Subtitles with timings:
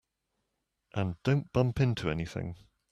[0.95, 2.55] And don't bump into anything.